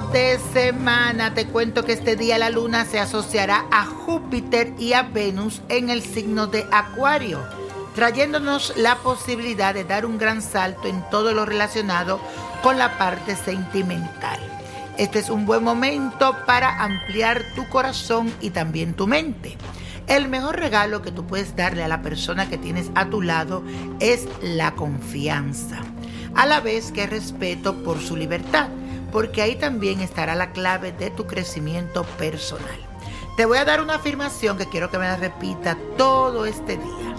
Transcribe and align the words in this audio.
De 0.00 0.38
semana. 0.52 1.34
Te 1.34 1.46
cuento 1.46 1.84
que 1.84 1.92
este 1.92 2.14
día 2.14 2.38
la 2.38 2.50
luna 2.50 2.84
se 2.84 3.00
asociará 3.00 3.66
a 3.72 3.84
Júpiter 3.84 4.72
y 4.78 4.92
a 4.92 5.02
Venus 5.02 5.60
en 5.68 5.90
el 5.90 6.02
signo 6.02 6.46
de 6.46 6.66
Acuario, 6.70 7.42
trayéndonos 7.96 8.74
la 8.76 8.96
posibilidad 8.98 9.74
de 9.74 9.82
dar 9.82 10.06
un 10.06 10.16
gran 10.16 10.40
salto 10.40 10.86
en 10.86 11.02
todo 11.10 11.34
lo 11.34 11.44
relacionado 11.46 12.20
con 12.62 12.78
la 12.78 12.96
parte 12.96 13.34
sentimental. 13.34 14.38
Este 14.98 15.18
es 15.18 15.30
un 15.30 15.46
buen 15.46 15.64
momento 15.64 16.36
para 16.46 16.84
ampliar 16.84 17.42
tu 17.56 17.68
corazón 17.68 18.32
y 18.40 18.50
también 18.50 18.94
tu 18.94 19.08
mente. 19.08 19.56
El 20.06 20.28
mejor 20.28 20.60
regalo 20.60 21.02
que 21.02 21.10
tú 21.10 21.26
puedes 21.26 21.56
darle 21.56 21.82
a 21.82 21.88
la 21.88 22.02
persona 22.02 22.48
que 22.48 22.56
tienes 22.56 22.90
a 22.94 23.06
tu 23.06 23.20
lado 23.20 23.64
es 23.98 24.28
la 24.42 24.76
confianza, 24.76 25.80
a 26.36 26.46
la 26.46 26.60
vez 26.60 26.92
que 26.92 27.06
respeto 27.06 27.82
por 27.82 28.00
su 28.00 28.16
libertad 28.16 28.68
porque 29.12 29.42
ahí 29.42 29.56
también 29.56 30.00
estará 30.00 30.34
la 30.34 30.52
clave 30.52 30.92
de 30.92 31.10
tu 31.10 31.26
crecimiento 31.26 32.04
personal. 32.18 32.78
Te 33.36 33.46
voy 33.46 33.58
a 33.58 33.64
dar 33.64 33.80
una 33.80 33.94
afirmación 33.94 34.58
que 34.58 34.68
quiero 34.68 34.90
que 34.90 34.98
me 34.98 35.06
la 35.06 35.16
repita 35.16 35.78
todo 35.96 36.44
este 36.44 36.76
día. 36.76 37.14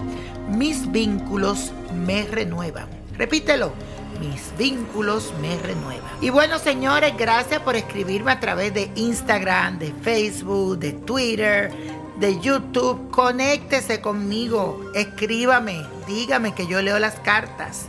Mis 0.50 0.90
vínculos 0.90 1.72
me 1.94 2.24
renuevan. 2.26 2.88
Repítelo. 3.16 3.72
Mis 4.20 4.52
vínculos 4.58 5.32
me 5.40 5.56
renuevan. 5.58 6.10
Y 6.20 6.28
bueno, 6.28 6.58
señores, 6.58 7.14
gracias 7.16 7.62
por 7.62 7.74
escribirme 7.74 8.32
a 8.32 8.40
través 8.40 8.74
de 8.74 8.90
Instagram, 8.94 9.78
de 9.78 9.94
Facebook, 9.94 10.78
de 10.78 10.92
Twitter, 10.92 11.72
de 12.18 12.38
YouTube. 12.38 13.10
Conéctese 13.10 14.02
conmigo, 14.02 14.84
escríbame, 14.94 15.86
dígame 16.06 16.54
que 16.54 16.66
yo 16.66 16.82
leo 16.82 16.98
las 16.98 17.18
cartas. 17.20 17.86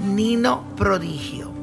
Nino 0.00 0.64
Prodigio. 0.76 1.59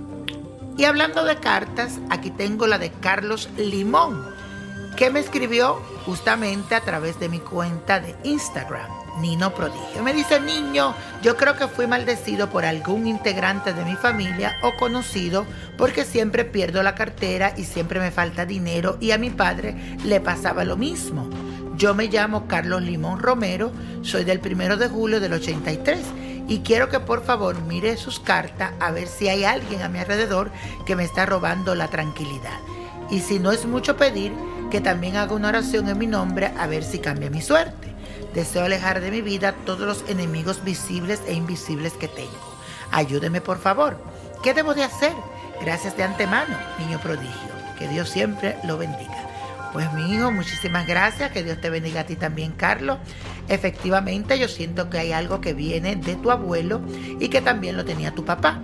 Y 0.77 0.85
hablando 0.85 1.25
de 1.25 1.37
cartas, 1.37 1.99
aquí 2.11 2.29
tengo 2.29 2.67
la 2.67 2.77
de 2.77 2.91
Carlos 2.91 3.49
Limón, 3.57 4.23
que 4.95 5.09
me 5.09 5.19
escribió 5.19 5.81
justamente 6.05 6.75
a 6.75 6.81
través 6.81 7.19
de 7.19 7.29
mi 7.29 7.39
cuenta 7.39 7.99
de 7.99 8.15
Instagram, 8.23 8.87
Nino 9.19 9.55
Prodigio. 9.55 10.03
Me 10.03 10.13
dice, 10.13 10.39
niño, 10.39 10.93
yo 11.23 11.35
creo 11.35 11.57
que 11.57 11.67
fui 11.67 11.87
maldecido 11.87 12.51
por 12.51 12.63
algún 12.63 13.07
integrante 13.07 13.73
de 13.73 13.85
mi 13.85 13.95
familia 13.95 14.55
o 14.61 14.75
conocido 14.77 15.47
porque 15.79 16.05
siempre 16.05 16.45
pierdo 16.45 16.83
la 16.83 16.93
cartera 16.93 17.55
y 17.57 17.63
siempre 17.63 17.99
me 17.99 18.11
falta 18.11 18.45
dinero 18.45 18.97
y 18.99 19.11
a 19.11 19.17
mi 19.17 19.31
padre 19.31 19.97
le 20.05 20.21
pasaba 20.21 20.63
lo 20.63 20.77
mismo. 20.77 21.27
Yo 21.75 21.95
me 21.95 22.05
llamo 22.05 22.47
Carlos 22.47 22.83
Limón 22.83 23.19
Romero, 23.19 23.71
soy 24.03 24.25
del 24.25 24.39
primero 24.39 24.77
de 24.77 24.89
julio 24.89 25.19
del 25.19 25.33
83 25.33 25.97
y 26.47 26.59
quiero 26.59 26.89
que 26.89 26.99
por 26.99 27.23
favor 27.23 27.61
mire 27.61 27.97
sus 27.97 28.19
cartas 28.19 28.71
a 28.79 28.91
ver 28.91 29.07
si 29.07 29.27
hay 29.27 29.43
alguien 29.43 29.81
a 29.81 29.89
mi 29.89 29.99
alrededor 29.99 30.51
que 30.85 30.95
me 30.95 31.03
está 31.03 31.25
robando 31.25 31.75
la 31.75 31.89
tranquilidad. 31.89 32.59
Y 33.09 33.19
si 33.19 33.39
no 33.39 33.51
es 33.51 33.65
mucho 33.65 33.97
pedir, 33.97 34.33
que 34.69 34.81
también 34.81 35.15
haga 35.15 35.33
una 35.33 35.49
oración 35.49 35.87
en 35.87 35.97
mi 35.97 36.07
nombre 36.07 36.51
a 36.57 36.67
ver 36.67 36.83
si 36.83 36.99
cambia 36.99 37.29
mi 37.29 37.41
suerte. 37.41 37.87
Deseo 38.33 38.65
alejar 38.65 39.01
de 39.01 39.11
mi 39.11 39.21
vida 39.21 39.53
todos 39.65 39.87
los 39.87 40.09
enemigos 40.09 40.63
visibles 40.63 41.21
e 41.27 41.33
invisibles 41.33 41.93
que 41.93 42.07
tengo. 42.07 42.57
Ayúdeme 42.91 43.41
por 43.41 43.59
favor. 43.59 43.97
¿Qué 44.43 44.53
debo 44.53 44.73
de 44.73 44.83
hacer? 44.83 45.13
Gracias 45.61 45.97
de 45.97 46.03
antemano, 46.03 46.57
niño 46.79 46.99
prodigio. 46.99 47.51
Que 47.79 47.87
Dios 47.87 48.09
siempre 48.09 48.57
lo 48.63 48.77
bendiga. 48.77 49.26
Pues 49.73 49.91
mi 49.93 50.13
hijo, 50.13 50.31
muchísimas 50.31 50.87
gracias, 50.87 51.31
que 51.31 51.43
Dios 51.43 51.59
te 51.61 51.69
bendiga 51.69 52.01
a 52.01 52.05
ti 52.05 52.15
también, 52.15 52.51
Carlos. 52.53 52.97
Efectivamente, 53.47 54.39
yo 54.39 54.47
siento 54.47 54.89
que 54.89 54.97
hay 54.97 55.11
algo 55.11 55.41
que 55.41 55.53
viene 55.53 55.95
de 55.95 56.15
tu 56.15 56.31
abuelo 56.31 56.81
y 57.19 57.29
que 57.29 57.41
también 57.41 57.77
lo 57.77 57.85
tenía 57.85 58.13
tu 58.13 58.25
papá. 58.25 58.59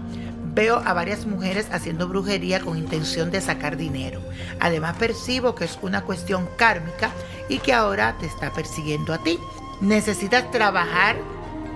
Veo 0.54 0.82
a 0.86 0.94
varias 0.94 1.26
mujeres 1.26 1.68
haciendo 1.72 2.08
brujería 2.08 2.60
con 2.60 2.78
intención 2.78 3.32
de 3.32 3.42
sacar 3.42 3.76
dinero. 3.76 4.22
Además 4.60 4.96
percibo 4.98 5.56
que 5.56 5.66
es 5.66 5.80
una 5.82 6.04
cuestión 6.04 6.48
kármica 6.58 7.12
y 7.50 7.58
que 7.60 7.74
ahora 7.74 8.16
te 8.20 8.28
está 8.28 8.52
persiguiendo 8.52 9.14
a 9.14 9.18
ti. 9.18 9.40
Necesitas 9.82 10.50
trabajar 10.52 11.16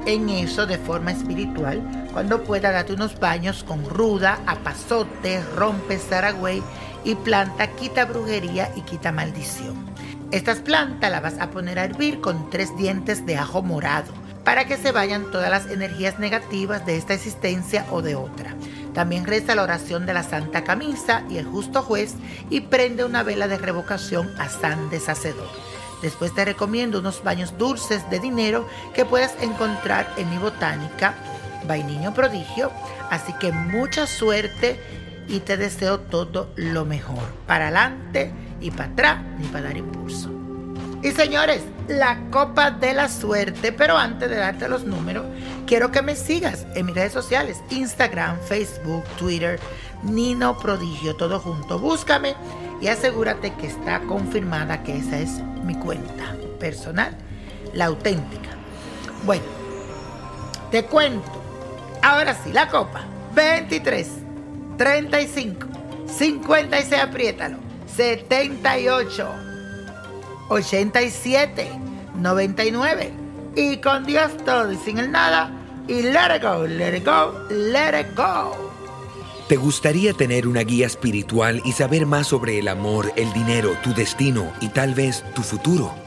en 0.06 0.30
eso 0.30 0.66
de 0.66 0.78
forma 0.78 1.12
espiritual. 1.12 1.82
Cuando 2.14 2.44
pueda 2.44 2.72
darte 2.72 2.94
unos 2.94 3.20
baños 3.20 3.64
con 3.64 3.84
ruda, 3.90 4.40
apazote, 4.46 5.44
rompe, 5.56 5.98
zaragüey 5.98 6.62
y 7.04 7.16
planta 7.16 7.68
quita 7.76 8.06
brujería 8.06 8.72
y 8.76 8.82
quita 8.82 9.12
maldición. 9.12 9.76
Estas 10.32 10.60
plantas 10.60 11.10
las 11.12 11.22
vas 11.22 11.40
a 11.40 11.52
poner 11.52 11.80
a 11.80 11.86
hervir 11.86 12.20
con 12.20 12.50
tres 12.50 12.76
dientes 12.78 13.26
de 13.26 13.38
ajo 13.38 13.62
morado 13.62 14.14
para 14.44 14.66
que 14.66 14.78
se 14.78 14.92
vayan 14.92 15.32
todas 15.32 15.50
las 15.50 15.68
energías 15.68 16.20
negativas 16.20 16.86
de 16.86 16.98
esta 16.98 17.14
existencia 17.14 17.86
o 17.92 18.02
de 18.02 18.16
otra. 18.16 18.56
También 18.94 19.26
reza 19.26 19.56
la 19.56 19.64
oración 19.64 20.06
de 20.06 20.14
la 20.14 20.24
Santa 20.24 20.64
Camisa 20.64 21.24
y 21.30 21.38
el 21.38 21.46
justo 21.46 21.82
juez 21.82 22.16
y 22.50 22.62
prende 22.62 23.06
una 23.06 23.24
vela 23.24 23.48
de 23.48 23.58
revocación 23.58 24.30
a 24.40 24.50
San 24.50 24.90
Deshacedor. 24.90 25.48
Después 26.02 26.34
te 26.34 26.46
recomiendo 26.46 27.00
unos 27.00 27.24
baños 27.24 27.58
dulces 27.58 28.10
de 28.10 28.20
dinero 28.20 28.68
que 28.94 29.06
puedes 29.06 29.34
encontrar 29.42 30.14
en 30.18 30.30
mi 30.30 30.38
botánica, 30.38 31.16
Vainiño 31.68 32.14
Prodigio. 32.14 32.72
Así 33.10 33.34
que 33.34 33.52
mucha 33.52 34.08
suerte 34.08 34.80
y 35.28 35.40
te 35.42 35.58
deseo 35.58 36.00
todo 36.00 36.52
lo 36.56 36.86
mejor. 36.86 37.24
Para 37.46 37.66
adelante 37.66 38.32
y 38.62 38.72
para 38.72 38.92
atrás 38.92 39.18
ni 39.40 39.48
para 39.48 39.66
dar 39.66 39.78
impulso. 39.78 40.32
Y 41.04 41.12
señores, 41.12 41.62
la 41.88 42.20
copa 42.32 42.72
de 42.72 42.94
la 42.94 43.08
suerte. 43.10 43.72
Pero 43.72 43.98
antes 43.98 44.30
de 44.30 44.38
darte 44.38 44.68
los 44.68 44.84
números, 44.84 45.26
quiero 45.66 45.92
que 45.92 46.02
me 46.02 46.16
sigas 46.16 46.66
en 46.76 46.86
mis 46.86 46.96
redes 46.96 47.14
sociales: 47.14 47.62
Instagram, 47.70 48.40
Facebook, 48.42 49.04
Twitter, 49.18 49.60
Nino 50.04 50.58
Prodigio, 50.58 51.16
todo 51.16 51.40
junto. 51.40 51.80
Búscame 51.80 52.36
y 52.82 52.88
asegúrate 52.88 53.54
que 53.54 53.68
está 53.68 54.00
confirmada 54.02 54.84
que 54.84 54.98
esa 54.98 55.20
es 55.20 55.40
mi 55.64 55.76
cuenta 55.76 56.36
personal, 56.60 57.16
la 57.74 57.86
auténtica. 57.86 58.50
Bueno, 59.26 59.44
te 60.72 60.84
cuento. 60.86 61.32
Ahora 62.02 62.36
sí, 62.44 62.52
la 62.52 62.68
copa 62.68 63.02
23, 63.36 64.08
35, 64.78 65.68
56, 66.08 67.02
apriétalo, 67.02 67.58
78, 67.96 69.28
87, 70.50 71.68
99. 72.16 73.14
Y 73.56 73.78
con 73.78 74.06
Dios 74.06 74.38
todo 74.46 74.72
y 74.72 74.78
sin 74.78 75.00
el 75.00 75.12
nada. 75.12 75.52
Y 75.88 76.04
let 76.04 76.36
it 76.36 76.44
go, 76.44 76.68
let 76.68 76.96
it 76.96 77.06
go, 77.06 77.34
let 77.50 78.00
it 78.00 78.16
go. 78.16 78.56
¿Te 79.48 79.56
gustaría 79.56 80.14
tener 80.14 80.48
una 80.48 80.62
guía 80.62 80.86
espiritual 80.86 81.62
y 81.64 81.72
saber 81.72 82.06
más 82.06 82.28
sobre 82.28 82.60
el 82.60 82.68
amor, 82.68 83.14
el 83.16 83.32
dinero, 83.32 83.72
tu 83.82 83.94
destino 83.94 84.52
y 84.60 84.68
tal 84.68 84.94
vez 84.94 85.24
tu 85.34 85.42
futuro? 85.42 86.07